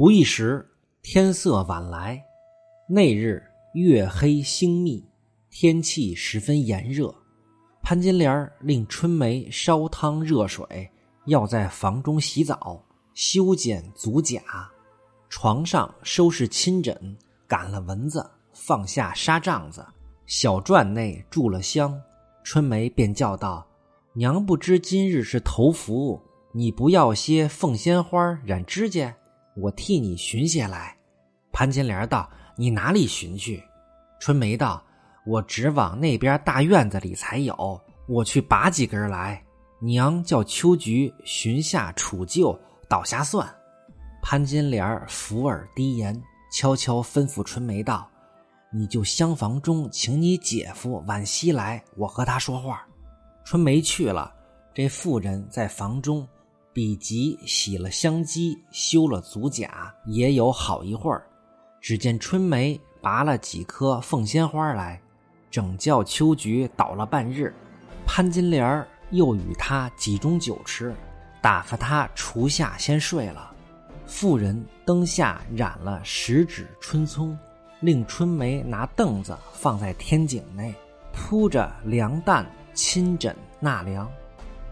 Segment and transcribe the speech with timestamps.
[0.00, 0.66] 不一时，
[1.02, 2.24] 天色晚来。
[2.88, 3.42] 那日
[3.74, 5.06] 月黑星密，
[5.50, 7.14] 天气十分炎热。
[7.82, 10.90] 潘金莲令春梅烧汤热水，
[11.26, 12.82] 要在房中洗澡，
[13.12, 14.40] 修剪足甲，
[15.28, 17.14] 床上收拾亲枕，
[17.46, 18.24] 赶了蚊子，
[18.54, 19.86] 放下纱帐子，
[20.24, 22.00] 小篆内注了香。
[22.42, 23.68] 春梅便叫道
[24.16, 26.18] ：“娘不知今日是头伏，
[26.54, 29.14] 你不要些凤仙花染指甲？”
[29.60, 30.96] 我替你寻些来，
[31.52, 33.62] 潘金莲道：“你哪里寻去？”
[34.18, 34.82] 春梅道
[35.26, 39.42] ：“我只往那边大院子里才有，我去拔几根来。
[39.82, 42.58] 娘叫秋菊寻下杵臼，
[42.88, 43.48] 倒下算。”
[44.22, 46.22] 潘金莲伏耳低言，
[46.52, 48.08] 悄悄吩咐春梅道
[48.72, 52.86] ：“你就厢房中请你姐夫晚些来，我和他说话。”
[53.44, 54.32] 春梅去了，
[54.74, 56.26] 这妇人在房中。
[56.80, 61.26] 比及洗了香肌，修了足甲，也有好一会儿。
[61.78, 64.98] 只见春梅拔了几颗凤仙花来，
[65.50, 67.54] 整叫秋菊倒了半日。
[68.06, 70.94] 潘金莲又与他几盅酒吃，
[71.42, 73.54] 打发他厨下先睡了。
[74.06, 77.38] 妇人灯下染了十指春葱，
[77.80, 80.74] 令春梅拿凳子放在天井内，
[81.12, 84.10] 铺着凉担亲枕纳凉。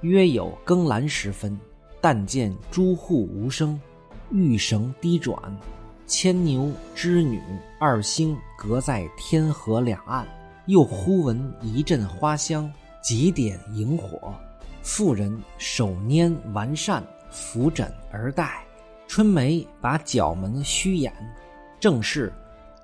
[0.00, 1.56] 约有更阑时分。
[2.02, 3.80] 但见朱户无声，
[4.32, 5.38] 玉绳低转，
[6.04, 7.40] 牵牛织女
[7.78, 10.26] 二星隔在天河两岸。
[10.66, 12.70] 又忽闻一阵花香，
[13.02, 14.34] 几点萤火。
[14.82, 18.64] 妇人手拈完扇，扶枕而待。
[19.06, 21.12] 春梅把角门虚掩，
[21.78, 22.32] 正是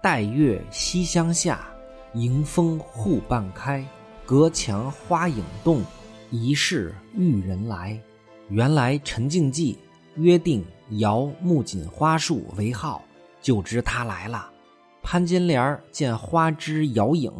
[0.00, 1.68] 待月西厢下，
[2.14, 3.84] 迎风户半开。
[4.24, 5.82] 隔墙花影动，
[6.30, 8.00] 疑是玉人来。
[8.50, 9.78] 原来陈静济
[10.16, 10.64] 约定
[10.98, 13.02] 摇木槿花树为号，
[13.42, 14.50] 就知他来了。
[15.02, 17.32] 潘金莲见花枝摇影，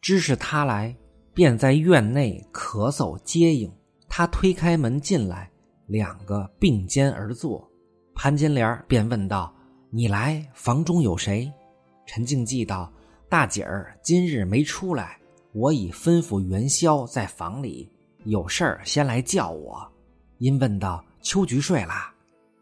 [0.00, 0.94] 知是他来，
[1.32, 3.72] 便在院内咳嗽接应。
[4.08, 5.50] 他推开门进来，
[5.86, 7.68] 两个并肩而坐。
[8.14, 9.54] 潘金莲便问道
[9.90, 11.52] ：“你来房中有谁？”
[12.06, 12.92] 陈静济道
[13.28, 15.18] ：“大姐儿今日没出来，
[15.52, 17.90] 我已吩咐元宵在房里，
[18.24, 19.86] 有事儿先来叫我。”
[20.38, 21.94] 因问道：“秋菊睡了？”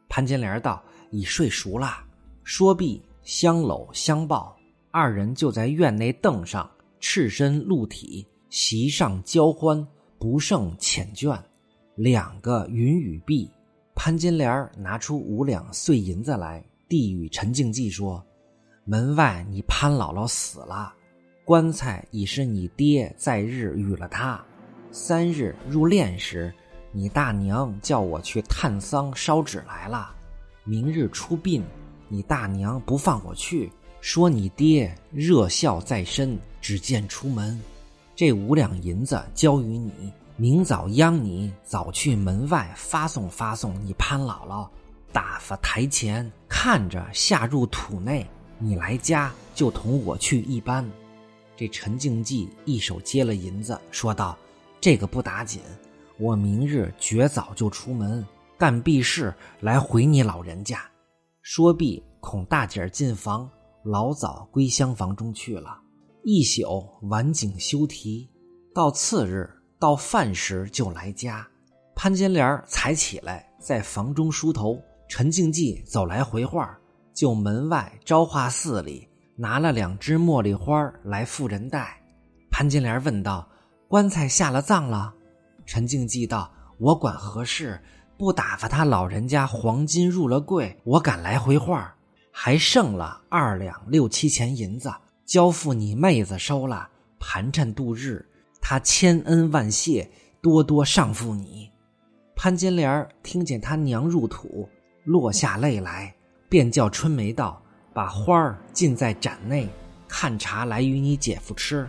[0.08, 2.04] 潘金莲道：“已睡熟了。”
[2.44, 4.56] 说毕，相搂相抱，
[4.90, 6.70] 二人就在院内凳上
[7.00, 9.86] 赤身露体，席上交欢，
[10.18, 11.40] 不胜缱绻。
[11.96, 13.50] 两个云雨碧，
[13.94, 18.24] 潘金莲拿出五两碎银子来，递与陈静济说
[18.84, 20.92] ：“门外你潘姥姥死了，
[21.44, 24.44] 棺材已是你爹在日与了他，
[24.92, 26.54] 三日入殓时。”
[26.96, 30.14] 你大娘叫我去探丧烧纸来了，
[30.62, 31.60] 明日出殡，
[32.06, 33.68] 你大娘不放我去，
[34.00, 37.60] 说你爹热孝在身，只见出门。
[38.14, 44.68] 这五两银子交与你，明早央你早去门外发送发送你潘姥姥，
[45.12, 48.24] 打发台前看着下入土内，
[48.56, 50.88] 你来家就同我去一般。
[51.56, 54.38] 这陈静济一手接了银子，说道
[54.80, 55.60] ：“这个不打紧。”
[56.18, 58.24] 我明日绝早就出门
[58.56, 60.78] 干毕事来回你老人家。
[61.42, 63.50] 说毕，恐大姐儿进房，
[63.82, 65.80] 老早归厢房中去了。
[66.22, 68.30] 一宿晚景休啼，
[68.74, 71.46] 到次日到饭时就来家。
[71.96, 74.80] 潘金莲才起来，在房中梳头。
[75.06, 76.78] 陈静济走来回话，
[77.12, 82.00] 就门外朝化寺里拿了两枝茉莉花来妇人带。
[82.50, 83.46] 潘金莲问道
[83.86, 85.12] ：“棺材下了葬了？”
[85.66, 87.80] 陈静济道：“我管何事？
[88.16, 91.94] 不打发他老人家黄金入了柜，我敢来回话，
[92.30, 94.92] 还剩了二两六七钱银子，
[95.24, 96.88] 交付你妹子收了，
[97.18, 98.24] 盘缠度日。
[98.60, 100.08] 他千恩万谢，
[100.40, 101.70] 多多上付你。”
[102.36, 104.68] 潘金莲听见他娘入土，
[105.04, 106.14] 落下泪来，
[106.48, 107.62] 便叫春梅道
[107.92, 109.68] ：“把花儿浸在盏内，
[110.06, 111.88] 看茶来与你姐夫吃。”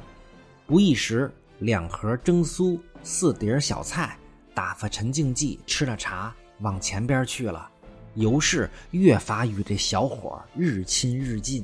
[0.66, 2.80] 不一时，两盒蒸酥。
[3.08, 4.18] 四碟小菜，
[4.56, 7.70] 打发陈静济吃了茶，往前边去了。
[8.16, 11.64] 尤氏越发与这小伙日亲日近。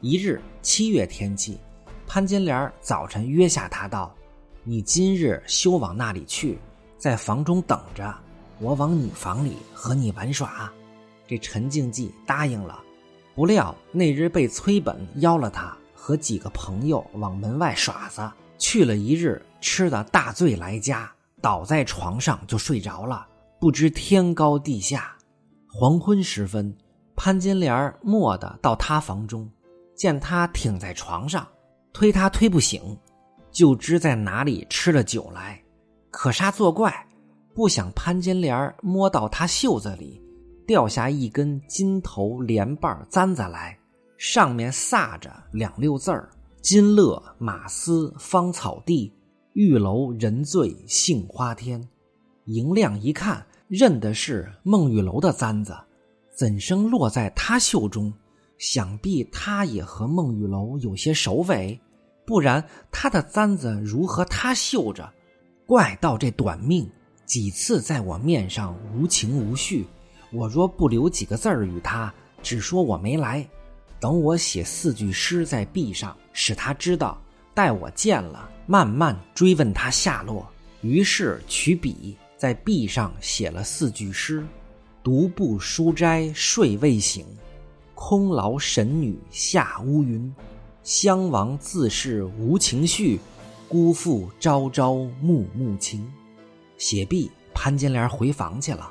[0.00, 1.58] 一日七月天气，
[2.06, 4.14] 潘金莲早晨约下他道
[4.64, 6.58] ：“你今日休往那里去，
[6.96, 8.10] 在房中等着，
[8.58, 10.72] 我往你房里和你玩耍。”
[11.28, 12.80] 这陈静济答应了。
[13.34, 18.26] 不料那日被崔本邀了他和几个朋友往门外耍子。
[18.56, 21.10] 去了一日，吃的大醉来家，
[21.40, 23.26] 倒在床上就睡着了，
[23.58, 25.16] 不知天高地下。
[25.72, 26.76] 黄昏时分，
[27.16, 29.48] 潘金莲蓦地到他房中，
[29.94, 31.46] 见他挺在床上，
[31.92, 32.98] 推他推不醒，
[33.50, 35.58] 就知在哪里吃了酒来。
[36.10, 36.94] 可杀作怪，
[37.54, 40.20] 不想潘金莲摸到他袖子里，
[40.66, 43.78] 掉下一根金头莲瓣簪子来，
[44.18, 46.28] 上面撒着两六字儿
[46.60, 49.10] ：“金勒马嘶芳草地，
[49.54, 51.88] 玉楼人醉杏花天。”
[52.46, 55.76] 迎亮一看，认的是孟玉楼的簪子。
[56.34, 58.12] 怎生落在他袖中？
[58.58, 61.80] 想必他也和孟玉楼有些熟尾，
[62.24, 65.12] 不然他的簪子如何他绣着？
[65.66, 66.88] 怪道这短命，
[67.26, 69.86] 几次在我面上无情无绪。
[70.32, 72.12] 我若不留几个字儿与他，
[72.42, 73.48] 只说我没来，
[74.00, 77.20] 等我写四句诗在壁上，使他知道。
[77.54, 80.46] 待我见了，慢慢追问他下落。
[80.80, 84.44] 于是取笔在壁上写了四句诗。
[85.02, 87.26] 独步书斋睡未醒，
[87.94, 90.32] 空劳神女下乌云。
[90.84, 93.18] 襄王自是无情绪，
[93.68, 96.08] 辜负朝朝暮暮情。
[96.78, 98.90] 写毕，潘金莲回房去了。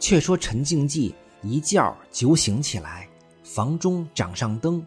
[0.00, 3.08] 却说陈静济一觉酒醒起来，
[3.44, 4.84] 房中掌上灯，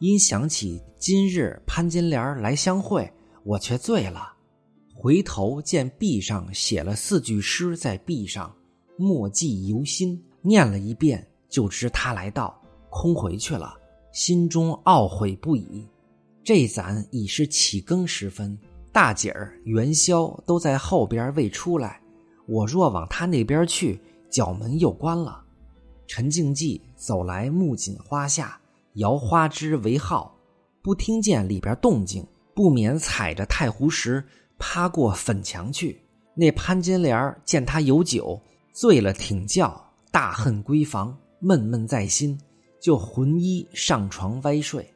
[0.00, 3.08] 因想起今日潘金莲来相会，
[3.46, 4.34] 我却醉了。
[4.92, 8.54] 回头见壁上写了四句诗在壁上。
[8.98, 12.58] 墨迹犹新，念了一遍，就知他来到，
[12.88, 13.76] 空回去了，
[14.10, 15.86] 心中懊悔不已。
[16.42, 18.58] 这咱已是起更时分，
[18.90, 22.00] 大姐儿、元宵都在后边未出来。
[22.46, 24.00] 我若往他那边去，
[24.30, 25.44] 角门又关了。
[26.06, 28.58] 陈静济走来木槿花下，
[28.94, 30.34] 摇花枝为号，
[30.80, 32.26] 不听见里边动静，
[32.56, 34.24] 不免踩着太湖石
[34.58, 36.00] 趴过粉墙去。
[36.34, 38.40] 那潘金莲见他有酒。
[38.72, 39.78] 醉了，挺觉，
[40.10, 42.38] 大恨闺房，闷闷在心，
[42.80, 44.86] 就魂衣上床歪睡。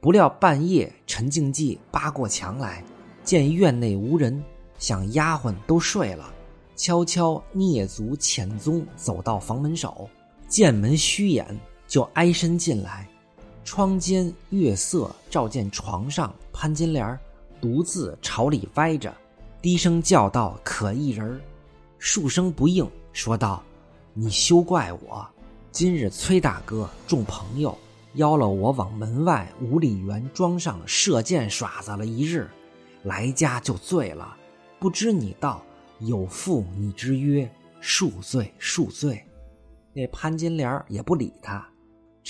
[0.00, 2.82] 不料半夜，陈静济扒过墙来，
[3.22, 4.42] 见院内无人，
[4.78, 6.32] 想丫鬟都睡了，
[6.74, 10.08] 悄悄蹑足潜踪，走到房门首，
[10.48, 11.46] 见门虚掩，
[11.86, 13.08] 就挨身进来。
[13.64, 17.18] 窗间月色照见床上潘金莲
[17.60, 19.14] 独自朝里歪着，
[19.60, 21.40] 低声叫道：“可一人
[21.98, 22.88] 数声不应。
[23.12, 23.62] 说道
[24.14, 25.26] ：“你休怪我，
[25.72, 27.76] 今日崔大哥众朋友
[28.14, 32.48] 邀了我往门外五里园庄上射箭耍子了一日，
[33.02, 34.36] 来家就醉了。
[34.78, 35.62] 不知你道
[35.98, 37.50] 有负你之约，
[37.82, 39.22] 恕罪恕罪。”
[39.92, 41.68] 那潘金莲也不理他。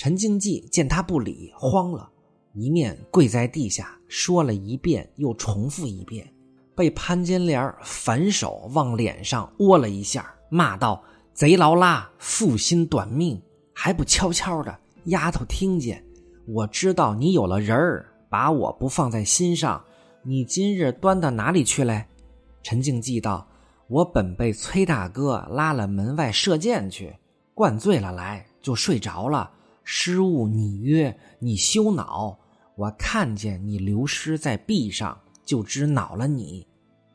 [0.01, 2.09] 陈静济见他不理，慌了，
[2.53, 6.25] 一面跪在地下说了一遍又重复一遍，
[6.73, 10.33] 被潘金莲反手往脸上窝了一下。
[10.49, 11.03] 骂道
[11.35, 13.41] ：“贼劳拉，负心短命，
[13.73, 14.73] 还不悄悄的？
[15.07, 16.01] 丫头听见？
[16.47, 19.83] 我知道你有了人儿，把我不放在心上。
[20.23, 22.05] 你今日端到哪里去嘞？”
[22.63, 23.45] 陈静济道
[23.87, 27.13] ：“我本被崔大哥拉了门外射箭去，
[27.53, 29.51] 灌醉了来，就睡着了。
[29.91, 32.37] 失误你约，你休恼。
[32.75, 36.67] 我看见你流失在壁上，就知恼了你。”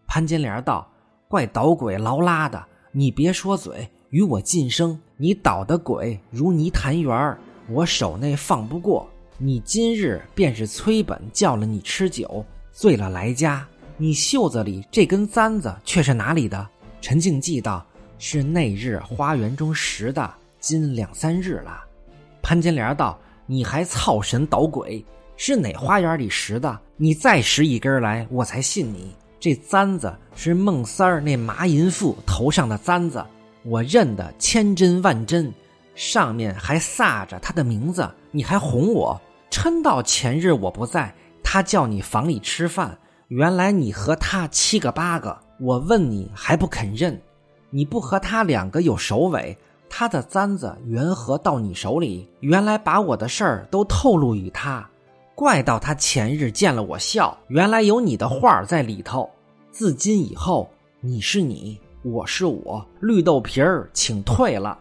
[0.09, 0.91] 潘金莲道
[1.31, 2.61] ：“怪捣鬼劳拉的。”
[2.91, 5.01] 你别说嘴，与我近声。
[5.17, 7.39] 你捣的鬼如泥潭圆儿
[7.69, 9.09] 我手内放不过。
[9.39, 13.65] 你今日便是崔本叫了你吃酒，醉了来家。
[13.97, 16.69] 你袖子里这根簪子却是哪里的？
[17.01, 17.87] 陈静记道
[18.19, 21.81] ：“是那日花园中拾的，今两三日了。”
[22.45, 25.03] 潘金莲道：“你还操神捣鬼？
[25.35, 26.79] 是哪花园里拾的？
[26.99, 33.25] 你再拾一根来，我才信你。”这簪子是孟三儿那麻淫妇头上的簪子，
[33.63, 35.51] 我认得千真万真，
[35.95, 38.07] 上面还撒着他的名字。
[38.31, 39.19] 你还哄我？
[39.51, 42.99] 嗔到前日我不在，他叫你房里吃饭，
[43.29, 45.35] 原来你和他七个八个。
[45.61, 47.19] 我问你还不肯认，
[47.71, 49.57] 你不和他两个有首尾？
[49.97, 52.29] 他的簪子缘何到你手里？
[52.41, 54.85] 原来把我的事儿都透露与他。
[55.37, 59.31] 怪到他前日见了我笑，原来有你的画在里头。
[59.71, 60.69] 自今以后，
[61.01, 64.77] 你是你，我是我，绿豆皮儿，请退了。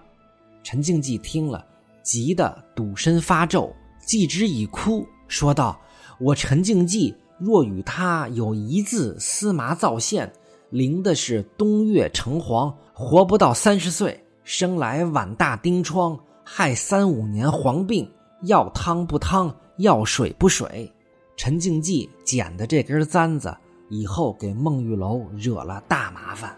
[0.64, 1.64] 陈静济听了，
[2.02, 3.72] 急得赌身发皱，
[4.04, 5.80] 继之以哭，说道
[6.20, 10.34] ：“我陈静济若与他有一字司麻造线，
[10.72, 18.10] 灵的是东岳城隍，活不到三十岁，生来碗大丁疮，害三五年黄病，
[18.44, 20.88] 要汤不汤。”要水不水，
[21.36, 23.52] 陈静济捡的这根簪子，
[23.90, 26.56] 以后给孟玉楼惹了大麻烦。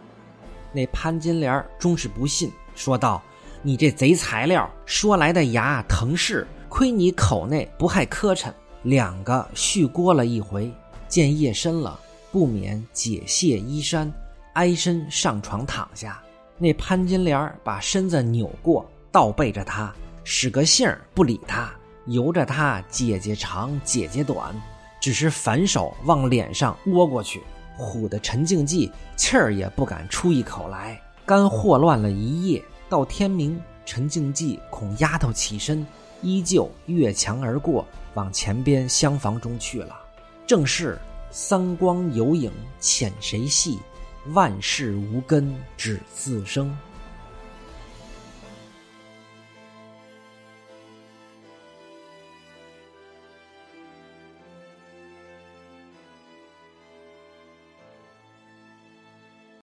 [0.74, 3.24] 那潘金莲终是不信，说道
[3.64, 8.52] ：“你这贼材料，说来的牙疼是，亏你口内不害磕碜。
[8.84, 10.70] 两个续锅了一回，
[11.08, 11.98] 见夜深了，
[12.34, 14.12] 不免解卸衣衫，
[14.56, 16.22] 挨身上床躺下。
[16.58, 19.94] 那潘金莲把身子扭过，倒背着他，
[20.24, 21.70] 使个性儿不理他，
[22.06, 24.56] 由着他姐姐长姐姐短，
[25.02, 27.44] 只是反手往脸上窝过去，
[27.78, 31.00] 唬得陈静济气儿也不敢出一口来。
[31.26, 35.86] 干霍乱了一夜，到天明，陈静济恐丫头起身，
[36.22, 40.00] 依旧越墙而过，往前边厢房中去了。
[40.48, 40.98] 正是
[41.32, 43.78] 三光有影，浅谁细？
[44.34, 46.76] 万事无根，只自生。